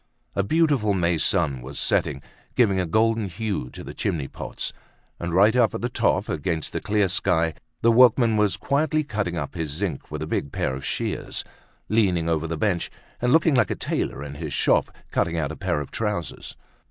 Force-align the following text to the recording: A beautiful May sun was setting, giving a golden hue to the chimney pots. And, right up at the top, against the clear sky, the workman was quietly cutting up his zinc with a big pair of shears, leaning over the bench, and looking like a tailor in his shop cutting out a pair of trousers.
A 0.35 0.41
beautiful 0.41 0.95
May 0.95 1.19
sun 1.19 1.61
was 1.61 1.77
setting, 1.77 2.23
giving 2.55 2.79
a 2.79 2.87
golden 2.87 3.29
hue 3.29 3.69
to 3.69 3.83
the 3.83 3.93
chimney 3.93 4.27
pots. 4.27 4.73
And, 5.19 5.31
right 5.31 5.55
up 5.55 5.75
at 5.75 5.81
the 5.81 5.89
top, 5.89 6.27
against 6.27 6.73
the 6.73 6.81
clear 6.81 7.07
sky, 7.07 7.53
the 7.83 7.91
workman 7.91 8.35
was 8.35 8.57
quietly 8.57 9.03
cutting 9.03 9.37
up 9.37 9.53
his 9.53 9.69
zinc 9.69 10.09
with 10.09 10.23
a 10.23 10.25
big 10.25 10.51
pair 10.51 10.73
of 10.73 10.83
shears, 10.83 11.43
leaning 11.87 12.27
over 12.27 12.47
the 12.47 12.57
bench, 12.57 12.89
and 13.21 13.31
looking 13.31 13.53
like 13.53 13.69
a 13.69 13.75
tailor 13.75 14.23
in 14.23 14.33
his 14.33 14.53
shop 14.53 14.89
cutting 15.11 15.37
out 15.37 15.51
a 15.51 15.55
pair 15.55 15.79
of 15.79 15.91
trousers. 15.91 16.55